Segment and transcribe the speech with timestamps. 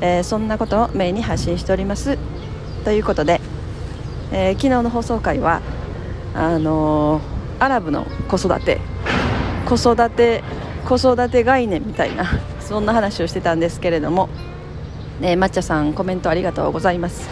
[0.00, 2.18] えー、そんなことをメインに発信しております。
[2.84, 3.40] ということで、
[4.32, 5.60] えー、昨日の放送回は
[6.34, 8.80] あのー、アラブの子育て
[9.66, 10.44] 子育て
[10.84, 12.26] 子育て概念みたいな
[12.60, 14.28] そんな話をしてたんですけれども、
[15.20, 17.28] ね、抹茶さんコメントありがとうございます。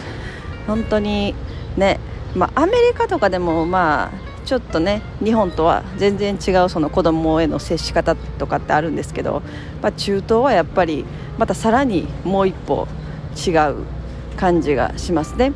[0.67, 1.35] 本当に
[1.77, 1.99] ね、
[2.35, 9.41] まあ、アメリカとかでもまあちょっとね日本とは全然違うその子供への接し方とかってあるんですけど、
[9.81, 11.05] まあ、中東はやっぱり
[11.37, 12.87] またさらにもう一歩
[13.35, 13.83] 違う
[14.37, 15.53] 感じがしますね。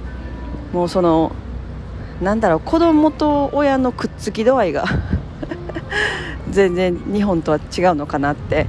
[0.73, 1.31] もうその
[2.21, 4.85] なんだろう子供と親のくっつき度合いが
[6.51, 8.67] 全然日本とは違うのかなって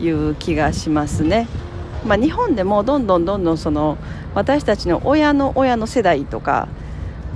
[0.00, 1.46] いう気がしますね、
[2.04, 3.98] まあ、日本でもどんどんどんどんその
[4.34, 6.66] 私たちの親の親の世代とか、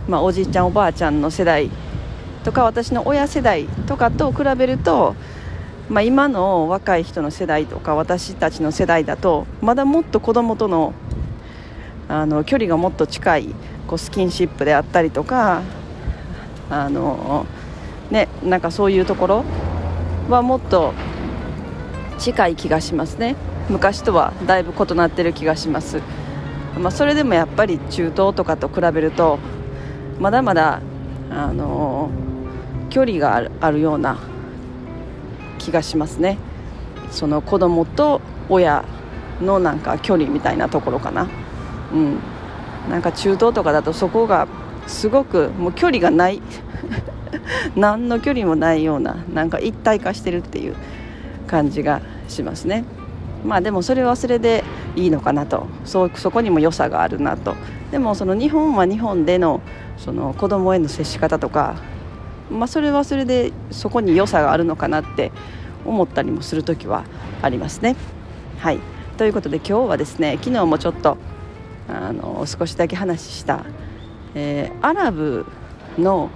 [0.09, 1.71] まあ、おじいちゃんおばあちゃんの世代
[2.43, 5.15] とか私の親世代とかと比べると、
[5.89, 10.93] まあ、今の若い人の世代とか私たちの世代だとまだもっと子供との
[12.09, 13.55] あの距離がもっと近い
[13.89, 15.63] こうスキンシップであったりとか
[16.71, 17.47] あの、
[18.11, 19.45] ね、なんかそういうところ
[20.29, 20.93] はもっと
[22.19, 23.37] 近い気がしますね。
[23.69, 26.01] 昔とはだいぶ異なってる気がします、
[26.79, 29.41] まあ、それでもやっぱり中東とかと比べると
[30.21, 30.81] まだまだ
[31.31, 32.09] あの
[32.91, 34.19] 距離があるあるような
[35.67, 36.39] 気がしますね。
[37.11, 38.85] その子供と親
[39.41, 41.29] のなんか距離みたいなところかな。
[41.93, 42.19] うん。
[42.89, 44.47] なんか中東とかだとそこが
[44.87, 46.41] すごくもう距離がない。
[47.75, 50.75] 何の距離もないようななんか一体化してるっていう
[51.47, 52.85] 感じがしますね。
[53.45, 55.67] まあでもそれはそれでいいのかなと。
[55.85, 57.55] そそこにも良さがあるなと。
[57.91, 59.61] でもその日本は日本での
[59.97, 61.77] その子供への接し方とか
[62.51, 65.33] まあ、それはそれでそこに良さがあるのかなって
[65.85, 67.05] 思ったりもする時は
[67.43, 67.97] ありますね。
[68.59, 68.79] はい。
[69.17, 71.17] ということで今日はですね昨日もちょっと
[71.89, 73.65] あの少しだけ話した、
[74.35, 75.47] えー、アラブ
[75.99, 76.31] の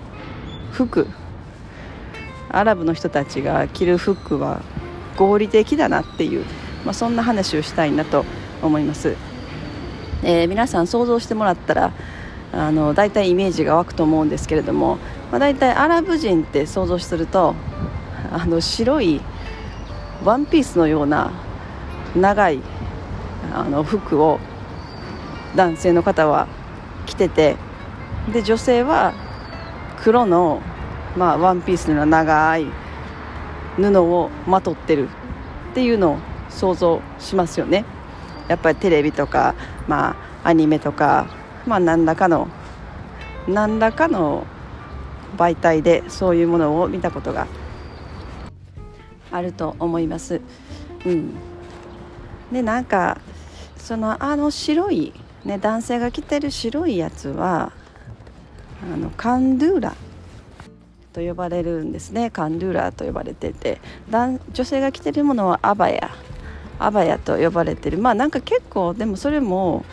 [0.72, 1.06] 服。
[2.52, 4.60] アラブの人たちが着る服は
[5.16, 6.44] 合理的だなっていう、
[6.84, 8.24] まあ、そんな話をしたいなと
[8.62, 9.16] 思います、
[10.22, 11.92] えー、皆さん想像してもらったら
[12.52, 14.98] あの大体イメージが湧くと思うんですけれども
[15.30, 17.54] まあ、大体アラブ人って想像すると
[18.32, 19.20] あの白い
[20.24, 21.32] ワンピースのような
[22.16, 22.60] 長い
[23.52, 24.40] あの服を
[25.56, 26.48] 男性の方は
[27.06, 27.56] 着てて
[28.32, 29.14] で女性は
[30.02, 30.60] 黒の、
[31.16, 32.66] まあ、ワンピースのような長い
[33.76, 35.08] 布をまとってる
[35.70, 36.18] っていうのを
[36.48, 37.84] 想像しますよね。
[38.48, 39.54] やっぱりテレビとか、
[39.86, 41.28] まあ、アニメとか、
[41.66, 42.48] まあ、何らかの
[43.48, 44.46] 何らかの
[45.36, 47.46] 媒体でそういうものを見たことが
[49.30, 50.40] あると思います。
[51.06, 51.34] うん、
[52.52, 53.20] でなんか
[53.76, 55.12] そのあの白い、
[55.44, 57.72] ね、男性が着てる白いやつは
[58.82, 59.94] あのカンドゥーラ
[61.12, 62.30] と呼ばれるんですね。
[62.30, 63.80] カンドゥーラと呼ばれてて。
[64.10, 66.10] 女性が着てるものはアバヤ。
[66.78, 67.98] アバヤと呼ばれてる。
[67.98, 69.84] まあなんか結構でもそれも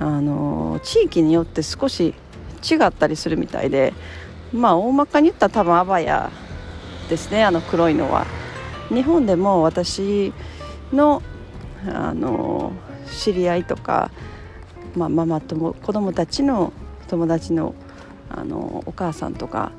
[0.00, 2.14] あの地域によって少し
[2.62, 3.92] 違ったりするみたいで
[4.52, 6.30] まあ大まかに言ったら多分アバヤ
[7.08, 8.26] ですねあの黒いのは。
[8.88, 10.32] 日本でも私
[10.92, 11.22] の
[11.86, 12.72] あの
[13.08, 14.10] 知り合いとか、
[14.96, 16.72] まあ、ママ友子供たちの
[17.06, 17.74] 友達の
[18.28, 19.70] あのお母さんとか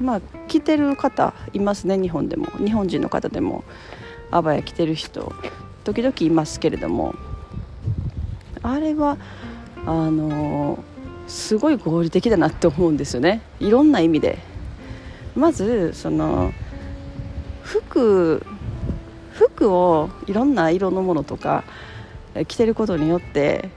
[0.00, 2.46] まあ着てる方いますね日本でも。
[2.58, 3.64] 日本人の方でも。
[4.30, 5.32] アバヤ着てる人
[5.84, 7.14] 時々いますけれども。
[8.66, 9.16] あれは
[9.86, 10.82] あの
[11.28, 14.38] すごい合理的だなって思うんですよねいろんな意味で
[15.36, 16.52] まずその
[17.62, 18.44] 服
[19.32, 21.62] 服をいろんな色のものとか
[22.48, 23.70] 着てることによって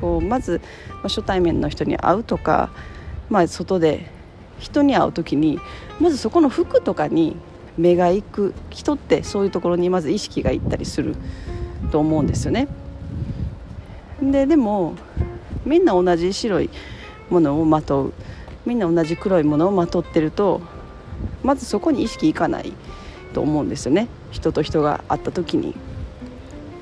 [0.00, 0.60] こうまず
[1.02, 2.70] 初対面の人に会うとか、
[3.30, 4.10] まあ、外で
[4.58, 5.58] 人に会う時に
[5.98, 7.36] まずそこの服とかに
[7.78, 11.16] 目が行く人ってそういうところにまず意識がいったりする
[11.90, 12.68] と思うんですよね。
[14.30, 14.94] ででも
[15.64, 16.70] みんな同じ白い
[17.30, 18.12] ものをまとう。
[18.64, 20.60] みんな同じ黒いものをまとってると
[21.42, 22.72] まずそこに意識いかない。
[23.32, 24.08] と思うんですよね。
[24.30, 25.74] 人と人が会った時に。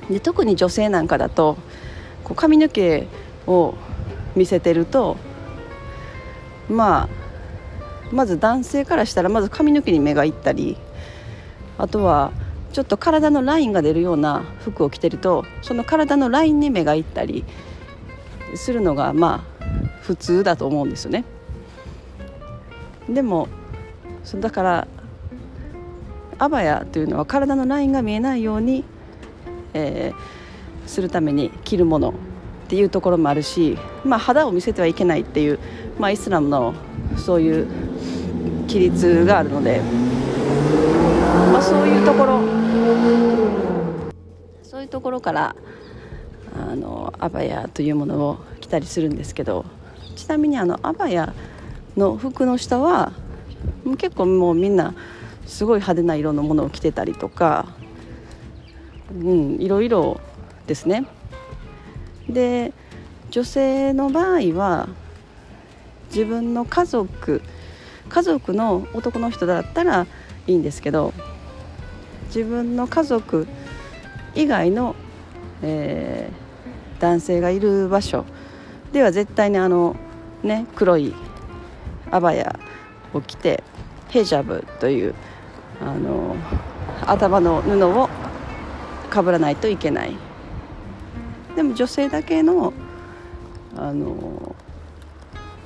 [0.09, 1.57] で特に女性なんかだと
[2.23, 3.07] こう髪の毛
[3.47, 3.75] を
[4.35, 5.17] 見せてると
[6.69, 7.09] まあ
[8.11, 10.77] まず男性からしたらまず髪の毛に目がいったり
[11.77, 12.31] あとは
[12.71, 17.43] ちょっと体のラインが出るような服を着てるとその体のラインに目がいったり
[18.55, 19.63] するのがまあ
[20.01, 21.25] 普通だと思うんですよね。
[23.09, 23.47] でも
[24.35, 24.87] だから
[26.37, 28.83] アバヤというのは体のラインが見えないように、
[29.73, 32.13] えー、するために着るものっ
[32.67, 35.59] ていうところもあるし、まあ、肌を見せてはいけないっていう、
[35.99, 36.73] まあ、イスラムの
[37.17, 37.67] そういう
[38.67, 39.81] 規律があるので、
[41.51, 42.41] まあ、そういうところ
[44.91, 45.55] ところから
[46.53, 49.65] あのアバヤというものを着たりするんですけど
[50.15, 51.33] ちなみにあのアバヤ
[51.97, 53.13] の服の下は
[53.97, 54.93] 結構もうみんな
[55.45, 57.67] すごい派手な色のものを着てたりとか、
[59.11, 60.21] うん、いろいろ
[60.67, 61.05] ですね。
[62.29, 62.73] で
[63.29, 64.89] 女性の場合は
[66.09, 67.41] 自分の家族
[68.09, 70.05] 家族の男の人だったら
[70.47, 71.13] いいんですけど
[72.27, 73.47] 自分の家族
[74.35, 74.95] 以外の、
[75.61, 78.25] えー、男性がいる場所。
[78.91, 79.95] では絶対にあの、
[80.43, 81.13] ね、黒い
[82.09, 82.59] アバヤ
[83.13, 83.63] を着て
[84.09, 85.15] ヘジャブという
[85.81, 86.35] あの
[87.05, 88.09] 頭の布を
[89.09, 90.15] かぶらないといけない。
[91.55, 92.73] でも女性だけの
[93.75, 94.55] あの、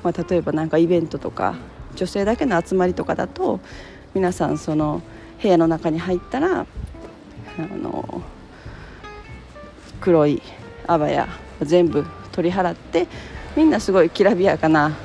[0.04, 1.56] まあ、例えば何かイベントとか
[1.96, 3.60] 女性だけの集まりとかだと
[4.14, 5.02] 皆さんその
[5.42, 6.66] 部屋の中に入ったらあ
[7.76, 8.22] の
[10.06, 10.40] 黒い
[10.86, 11.28] あばや
[11.64, 13.08] 全部取り払って
[13.58, 14.96] みんなすごいきらびやかな、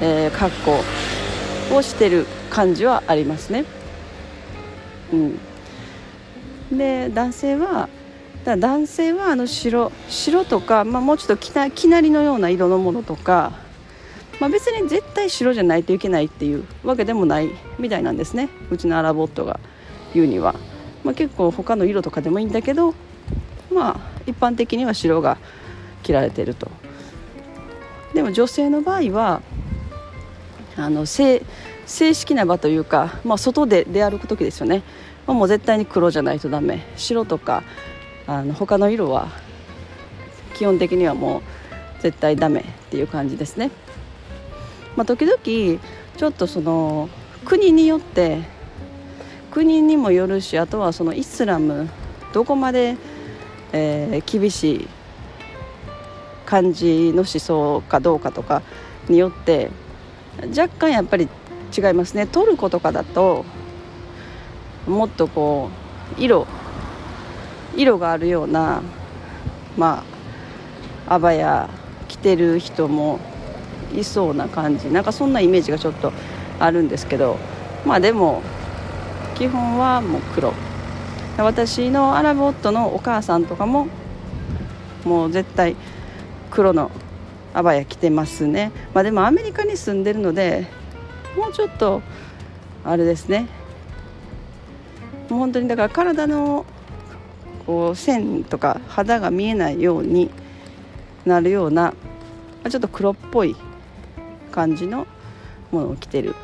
[0.00, 0.80] えー、格
[1.70, 3.64] 好をしてる感じはありますね。
[5.12, 5.16] う
[6.74, 7.88] ん、で男性は
[8.44, 13.52] だ男性はあの白白とか、まあ、もうちょっときなきなりのような色のものとか、
[14.40, 18.48] まあ、別に絶対白じゃないといけないっていうわけでもないみたいなんですね。
[18.70, 19.60] うちのアラボットが
[20.12, 20.56] 言うには、
[21.04, 22.94] まあ、結構他の色とかでもいいんだけど
[23.72, 25.38] まあ一般的には白が
[26.02, 26.70] 着られてると。
[28.14, 29.42] でも女性の場合は
[30.76, 31.42] あの正
[31.86, 34.82] 式な場というか、まあ、外で出歩く時ですよね、
[35.26, 36.86] まあ、もう絶対に黒じゃないとダメ。
[36.96, 37.62] 白とか
[38.26, 39.28] あの他の色は
[40.54, 41.42] 基本的にはもう
[42.02, 43.70] 絶対ダメっていう感じですね、
[44.96, 45.38] まあ、時々
[46.16, 47.08] ちょっとその
[47.44, 48.42] 国によって
[49.50, 51.88] 国にもよるしあとはそのイスラム
[52.32, 52.96] どこまで、
[53.76, 54.88] えー、厳しい
[56.46, 58.62] 感じの思想かどうかとか
[59.08, 59.70] によって
[60.56, 61.28] 若干やっぱり
[61.76, 62.28] 違いますね。
[62.28, 63.44] トルコとかだと
[64.86, 65.70] もっとこ
[66.16, 66.46] う色
[67.76, 68.80] 色があるような
[69.76, 70.04] ま
[71.08, 71.68] あアバヤ
[72.06, 73.18] 着てる人も
[73.92, 74.88] いそうな感じ。
[74.88, 76.12] なんかそんなイメージがちょっと
[76.60, 77.38] あるんですけど
[77.84, 78.40] まあでも
[79.34, 80.52] 基本はもう黒。
[81.36, 83.88] 私のアラブ夫のお母さんとかも
[85.04, 85.76] もう絶対
[86.50, 86.90] 黒の
[87.52, 88.72] アバヤ着てますね。
[88.94, 90.66] まあでもアメリカに住んでるので
[91.36, 92.02] もうちょっと
[92.84, 93.46] あれですね。
[95.28, 96.64] もう本当にだから体の
[97.66, 100.30] こう線とか肌が見えないように
[101.24, 101.94] なるような
[102.68, 103.56] ちょっと黒っぽい
[104.52, 105.06] 感じの
[105.72, 106.34] ものを着てる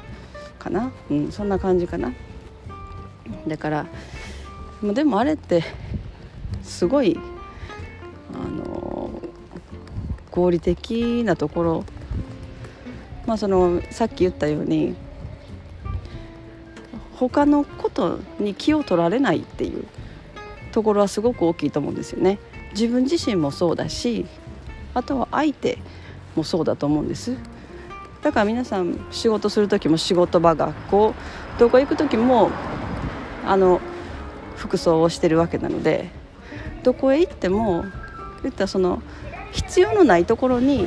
[0.58, 2.12] かな、うん、そんな感じかな。
[3.46, 3.86] だから
[4.82, 5.62] でもあれって
[6.62, 7.18] すごい
[8.34, 9.10] あの
[10.30, 11.84] 合理的なところ。
[13.26, 14.96] まあそのさっき言ったように
[17.14, 19.84] 他のことに気を取られないっていう
[20.72, 22.38] ところはすごく大きいと思うんですよね。
[22.72, 24.26] 自分自身もそうだし
[24.94, 25.78] あとは相手
[26.34, 27.36] もそうだと思うんです。
[28.22, 31.14] だから皆さん仕事する時も仕事場学校
[31.58, 32.50] どこ行く時も
[33.46, 33.80] あの
[34.60, 36.10] 服装をしてるわけなので
[36.82, 37.84] どこへ行っても
[38.42, 39.02] 言ったらその
[39.52, 40.86] 必要のないところに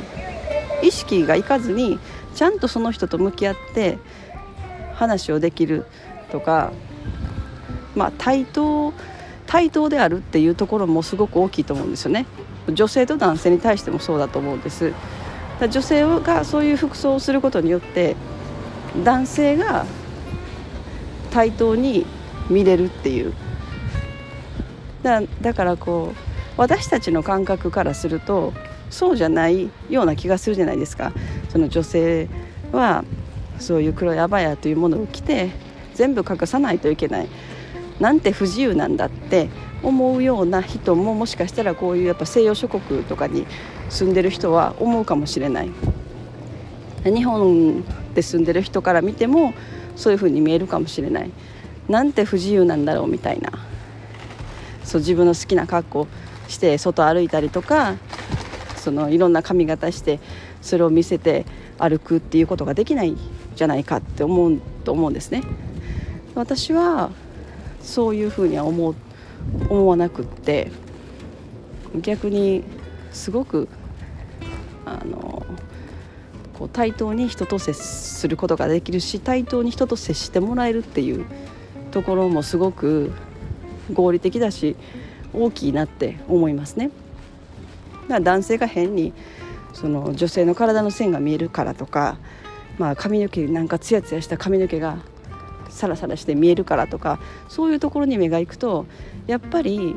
[0.82, 1.98] 意識がいかずに
[2.36, 3.98] ちゃんとその人と向き合って
[4.94, 5.86] 話をできる
[6.30, 6.72] とか
[7.96, 8.92] まあ対等
[9.46, 12.26] 対等であるっていうところもすごく大きいと思うんですよね。
[12.72, 14.92] 女性と男性に対してもそうだと思うんです。
[15.68, 18.16] 女性がそういう服装をすることによって
[19.04, 19.84] 男性が
[21.30, 22.06] 対等に
[22.48, 23.34] 見れるっていう
[25.04, 28.52] だだからこう私たちの感覚からすると
[28.90, 31.12] そうじゃないような気がするじゃないですか。
[31.50, 32.28] その女性
[32.72, 33.04] は
[33.60, 35.50] そういう黒いアバヤというものを着て
[35.94, 37.28] 全部隠さないといけない。
[38.00, 39.48] なんて不自由なんだって
[39.82, 43.46] 思うような人ももしかしたらこういうやっぱ西洋諸国とかに
[43.88, 45.70] 住んでる人は思うかもしれない。
[47.04, 47.84] 日本
[48.14, 49.52] で住んでる人から見ても
[49.96, 51.30] そういう風に見えるかもしれない。
[51.88, 53.52] なんて不自由なんだろうみたいな。
[54.84, 56.08] そう自分の好きな格好
[56.48, 57.96] して外歩いたりとか
[58.76, 60.20] そのいろんな髪型して
[60.60, 61.46] それを見せて
[61.78, 63.18] 歩くっていうことができないん
[63.56, 65.42] じゃないかって思うと思うんですね。
[66.34, 67.10] 私は
[67.80, 68.94] そういうふうには思
[69.68, 70.70] 思わなくって
[72.00, 72.64] 逆に
[73.12, 73.68] すごく
[74.84, 75.46] あの
[76.58, 81.24] こう対等に人と接することができるし対等に人と接してもらえるっていう
[81.90, 83.12] ところもすごく
[83.92, 84.76] 合理的だし
[85.32, 86.90] 大きいなって思いますね。
[88.02, 89.12] だから男性が変に
[89.72, 92.16] その女性の体の線が見えるからとか、
[92.78, 94.98] まあ、髪の毛なんかツヤツヤした髪の毛が
[95.68, 98.86] サラサラして見えるからとかそういうところに目が行くと
[99.26, 99.96] やっぱり、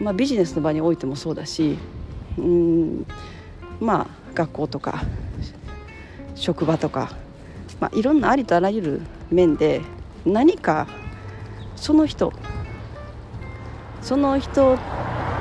[0.00, 1.76] まあ、ビジネスの場においてもそうだし
[2.38, 3.06] うん
[3.80, 5.02] まあ学校とか
[6.34, 7.12] 職場とか、
[7.80, 9.82] まあ、いろんなありとあらゆる面で
[10.24, 10.86] 何か
[11.76, 12.32] その人
[14.02, 14.78] その人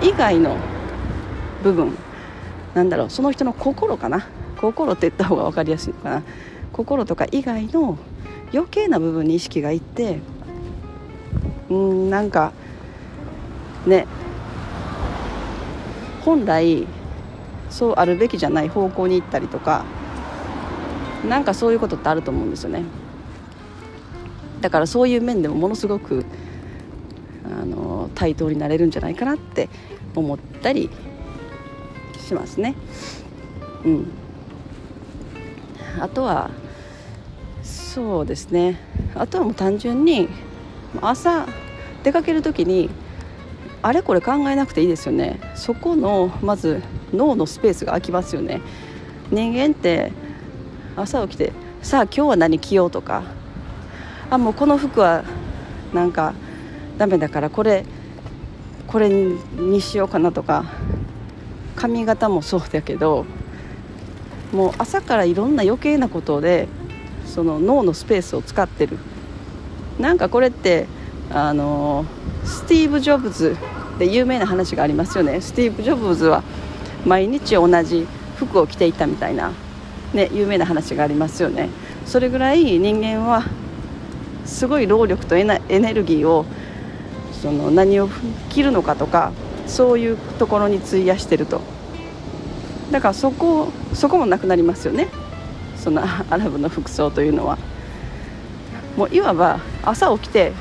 [0.01, 0.57] 以外の
[1.63, 1.97] 部分
[2.73, 4.27] なんだろうその人の心かな？
[4.57, 6.23] 心って言った方が分かりやすいのかな？
[6.71, 7.97] 心とか以外の
[8.53, 10.19] 余計な部分に意識がいって
[11.69, 12.51] うんなんか
[13.85, 14.05] ね
[16.21, 16.87] 本来
[17.69, 19.85] そうあるべきじゃない方向に行ったりとか
[21.27, 22.83] なんかそういうことってあると思うんですよね。
[24.61, 26.25] だからそういう面でもものすごく
[28.19, 29.69] 対等になれるんじゃないかなって
[30.13, 30.89] 思ったり
[32.17, 32.75] しますね。
[33.85, 34.11] うん、
[36.01, 36.51] あとは
[37.63, 38.77] そうですね。
[39.15, 40.27] あとはもう単純に
[41.01, 41.47] 朝
[42.03, 42.89] 出かける時に
[43.81, 45.39] あれこれ考えなくていいですよね。
[45.55, 46.81] そこのまず
[47.13, 48.59] 脳のスペースが空きますよね。
[49.31, 50.11] 人間って
[50.97, 53.23] 朝起きてさあ今日は何着ようとか。
[54.29, 55.23] あもうこの服は
[55.93, 56.33] なんか
[56.97, 57.85] ダメだからこれ
[58.91, 60.65] これにしようかなとか。
[61.75, 63.25] 髪型もそうだけど
[64.51, 66.67] もう朝からいろんな余計なことで
[67.25, 68.97] その脳のスペースを使ってる。
[69.97, 70.87] なんかこれって
[71.31, 72.03] あの
[72.43, 73.55] スティーブ・ジョブズ
[73.97, 75.39] で有名な話がありますよね。
[75.39, 76.43] スティーブ・ジョブズは
[77.05, 78.05] 毎日同じ
[78.35, 79.53] 服を着ていたみたいな、
[80.13, 81.69] ね、有名な話がありますよね。
[82.05, 83.45] それぐらい人間は
[84.45, 86.45] すごい労力とエネルギーを
[87.41, 88.09] その何を
[88.49, 89.31] 着るのかとか
[89.65, 91.61] そういうところに費やしてると。
[92.91, 95.07] だからそこそこもなくなりますよね。
[95.77, 97.57] その アラブの服装というのは。
[98.97, 100.51] もういわば朝起きて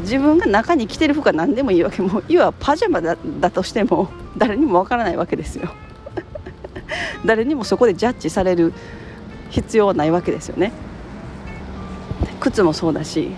[0.00, 2.00] 自分が中に着てる服は何でもいいわけ。
[2.00, 4.08] もういわばパジャマだだとしても
[4.38, 5.68] 誰にもわからないわけですよ。
[7.26, 8.72] 誰にもそこでジャッジされる
[9.50, 10.72] 必要はないわけですよね。
[12.40, 13.32] 靴もそうだし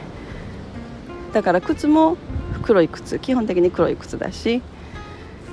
[1.32, 2.16] だから靴も
[2.62, 4.62] 黒い靴基本的に黒い靴だし、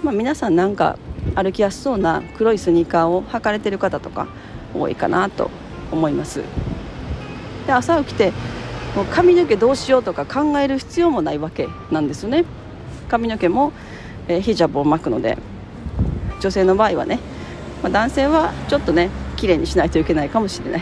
[0.03, 0.97] まあ、皆さんなんか
[1.35, 4.27] 歩きやすそうな黒いスニーカーを履かれてる方とか
[4.73, 5.49] 多いかなと
[5.91, 6.43] 思います。
[7.65, 8.31] で朝起きて
[8.95, 12.45] もう髪の毛どうしようとか考える必要もないわけなんですね。
[13.09, 13.73] 髪の毛も、
[14.27, 15.37] えー、ヒジャブを巻くので
[16.39, 17.19] 女性の場合はね、
[17.83, 20.81] まあ、男性はちょっとね綺麗にしないといけないかもしれない。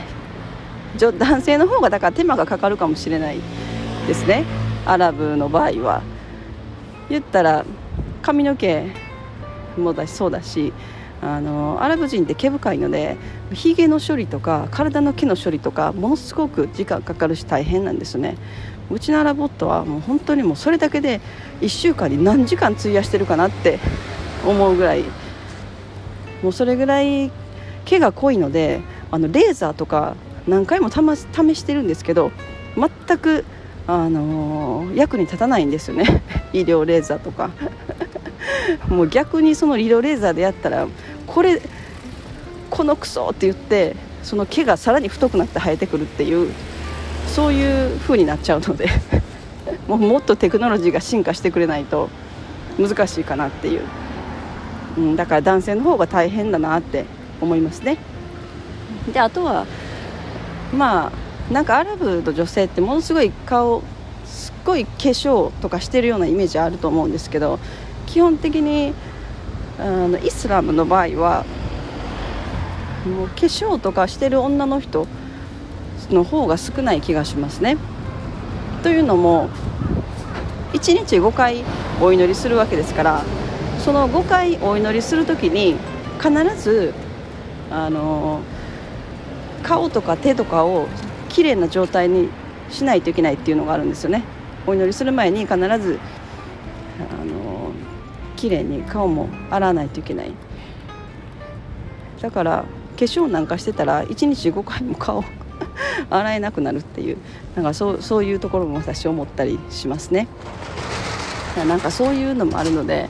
[1.18, 3.40] 男性の方がだから手間がかかるかもしれない
[4.08, 4.46] ですね。
[4.86, 6.02] アラブの場合は
[7.10, 7.66] 言ったら
[8.22, 8.88] 髪の毛
[9.78, 10.74] もだしそうだし
[11.22, 13.18] あのアラブ人って毛深いので
[13.54, 18.38] ひげの処理とか体の毛の処理とかものすごく時間かかるし大変なんですね。
[18.92, 21.22] うちのアラボットはもう本当にもうそれだけで
[21.62, 23.80] 1週間に何時間費やしてるかなって
[24.46, 25.04] 思うぐらい。
[26.44, 27.32] もうそれぐらい
[27.86, 30.96] 毛が濃いのであのレーザーとか何回も試
[31.56, 32.32] してるんですけど
[32.76, 33.46] 全く
[33.88, 36.22] あの、役に立たないんですよね。
[36.54, 37.52] 医療レーザーとか。
[38.88, 40.88] もう逆にその医療レーザーでやったら
[41.26, 41.62] これ
[42.70, 46.52] このクソって言ってその毛がさらに太くなって生えてくるっていう
[47.28, 48.90] そういう風になっちゃうので。
[49.88, 52.10] もうもっとテクノロジーが進化してくれないと
[52.80, 53.82] 難しいかなっていう、
[54.98, 57.06] うん、だから男性の方が大変だなって
[57.42, 57.98] 思いますね。
[59.12, 59.66] であとは
[60.76, 63.84] まあなんかアラブの女性ってものすごい顔
[64.26, 67.60] すっごい化粧とかしてるようなイメージあると思うんですけど
[68.08, 68.94] 基本的に
[69.78, 71.46] あのイスラムの場合は
[73.06, 75.08] もう化粧とかしてる女の人
[76.10, 77.78] の方が少ない気がしますね。
[78.82, 79.50] というのも
[80.74, 81.64] 1日5回
[82.02, 83.24] お祈りするわけですから
[83.80, 85.76] その5回お祈りする時に
[86.22, 86.94] 必ず
[87.72, 88.42] あの
[89.62, 90.88] 顔とか手とかを
[91.34, 92.30] きれいな状態に
[92.70, 94.24] しないといけないっていうのがあるんですよね。
[94.66, 96.00] お祈りする前に必ず
[97.00, 97.72] あの
[98.38, 100.32] きれいに顔も洗わないといけない。
[102.22, 105.26] だから化粧なんかしてたら1日5回も顔
[106.10, 107.18] 洗えなくなるっていう。
[107.56, 110.28] なんかそうそういうところも私思ったりしますね。
[111.68, 113.10] なんかそういうのもあるので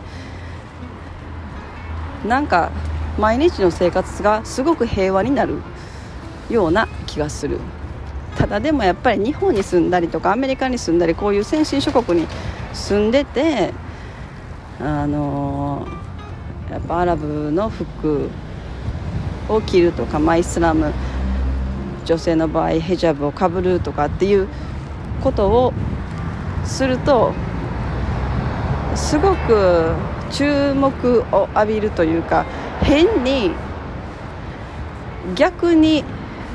[2.27, 2.71] なんか
[3.17, 5.61] 毎日の生活がすごく平和になる
[6.49, 7.59] ような気がする。
[8.53, 8.59] だ。
[8.59, 12.27] でもやっぱり日本に住んだりとかアメリカに住んだりこういう先進諸国に
[12.73, 13.73] 住んでて
[14.79, 15.87] あの
[16.69, 18.29] やっぱアラブの服
[19.49, 20.93] を着るとか、まあ、イスラム
[22.05, 24.47] 女性の場合ヘジャブをかぶるとかっていう
[25.21, 25.73] ことを
[26.65, 27.33] すると
[28.95, 29.93] すごく
[30.31, 32.45] 注目を浴びるというか
[32.81, 33.51] 変に
[35.35, 36.03] 逆に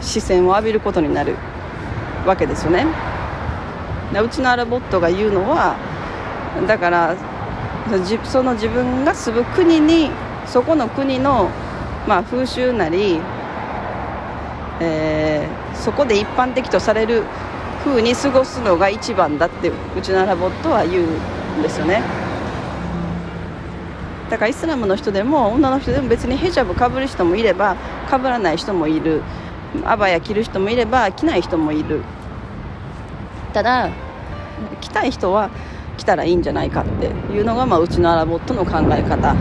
[0.01, 1.37] 視線を浴びることになる。
[2.27, 2.87] わけですよね。
[4.23, 5.77] うちのアラボットが言うのは
[6.67, 7.15] だから
[8.25, 10.11] その自分が住む国に
[10.47, 11.51] そこの国の、
[12.07, 13.21] まあ、風習なり、
[14.81, 17.25] えー、そこで一般的とされる
[17.85, 19.73] 風に過ごすのが一番だってう
[20.03, 21.07] ちのアラボットは言う
[21.59, 22.03] んですよね。
[24.31, 27.77] だからイスラムの人でも女の人でも別にヘジャブかぶる人もいれば
[28.11, 29.23] かぶらない人もいる。
[29.85, 32.03] アバヤ着る人もいれば着ない人もいる。
[33.53, 33.91] ただ
[34.81, 35.51] 着たい人は
[35.97, 39.35] 来たらいいんじゃないかっていうのが、まあ、うちのアラボットの考え方。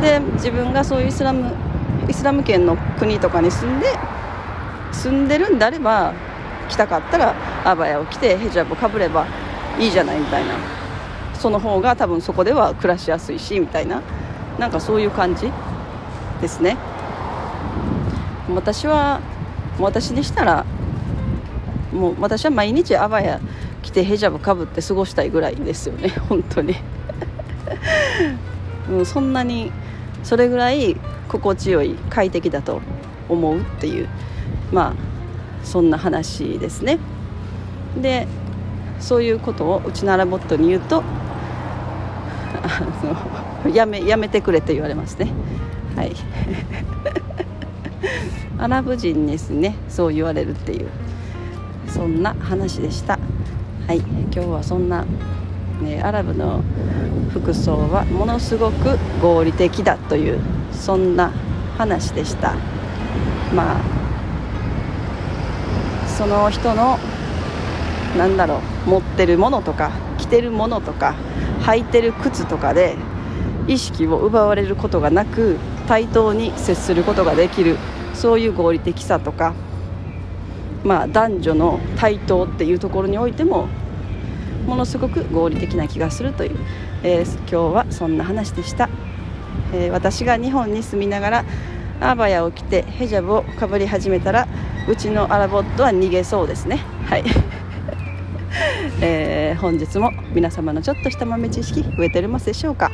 [0.00, 1.52] で自分がそういうイスラム
[2.08, 3.86] イスラム圏の国とかに住んで
[4.92, 6.14] 住んでるんであれば
[6.68, 9.26] 来たかったらアバヤを着てヘジャブをかぶれば
[9.78, 10.54] いいじゃないみたいな。
[11.34, 14.02] その方が多分そこでは暮らしやすいしみたいな。
[14.58, 15.52] なんかそういう感じ
[16.40, 16.76] ですね。
[18.54, 19.20] 私は
[19.78, 20.64] 私にしたら
[21.92, 23.40] もう私は毎日アバヤ
[23.82, 26.74] 着てヘジャブかぶって過ごしたいぐらいですよね 本当に。
[28.90, 29.70] うん、そんなに
[30.22, 30.96] それぐらい
[31.28, 32.80] 心地よい快適だと
[33.28, 34.08] 思うっていう
[34.72, 34.92] まあ
[35.62, 36.98] そんな話ですね。
[38.00, 38.26] で
[39.00, 41.02] そういうことをうちのアラボットに言うと
[42.62, 42.82] あ
[43.64, 45.30] のやめやめてくれと言われますね。
[45.94, 46.12] はい。
[48.58, 49.76] アラブ人ですね。
[49.88, 50.88] そう言われるっていう。
[51.86, 53.18] そんな話でした。
[53.86, 53.98] はい。
[53.98, 55.04] 今日はそんな、
[55.80, 56.62] ね、アラブの
[57.30, 60.40] 服装はものすごく合理的だという
[60.72, 61.32] そんな
[61.76, 62.54] 話でした。
[63.54, 63.80] まあ
[66.08, 66.98] その人の
[68.16, 71.14] なんだろう持ってるものとか着てるものとか
[71.60, 72.96] 履いてる靴とかで
[73.68, 77.76] 意識を奪われることがなく対等に接することができる
[78.18, 79.54] そういう合理的さとか
[80.84, 83.68] まあ、男女の対等っていうところにおいても
[84.66, 86.56] ものすごく合理的な気がするという、
[87.02, 88.88] えー、今日はそんな話でした、
[89.72, 91.44] えー、私が日本に住みながら
[92.00, 94.46] アバヤを着てヘジャブをかぶり始めたら
[94.88, 96.76] うちのアラボットは逃げそうですね。
[97.06, 97.24] はい、
[99.02, 102.90] えー、本日も皆様のちょっとした豆知識増えておりますでしょうか。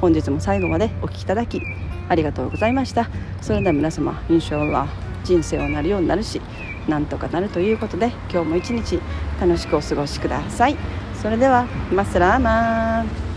[0.00, 1.62] 本日も最後までお聴きいただき
[2.08, 3.08] ありがとうございました。
[3.40, 4.88] それでは皆様印象は
[5.24, 6.40] 人生はなるようになるし
[6.88, 8.98] なんとかなるということで今日も一日
[9.40, 10.76] 楽しくお過ごしください。
[11.20, 13.27] それではマスラーマン。